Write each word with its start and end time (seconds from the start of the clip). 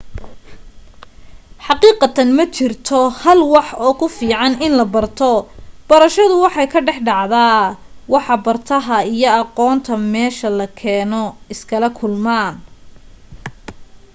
xaqiiqatan 1.65 2.29
ma 2.37 2.45
jirto 2.55 2.99
hal 3.21 3.39
wax 3.53 3.67
oo 3.85 3.93
ku 3.99 4.07
fiican 4.17 4.53
in 4.65 4.73
la 4.79 4.85
barto 4.93 5.31
barashadu 5.89 6.35
waxay 6.45 6.67
ka 6.73 6.79
dhex 6.87 6.97
dhacdaa 7.07 7.61
waxa 8.13 8.35
bartaha 8.45 8.97
iyo 9.13 9.29
aqoonta 9.43 9.93
meesha 10.13 10.47
la 10.59 10.67
keeno 10.79 11.23
iskala 11.53 11.89
kulmaan 11.97 12.53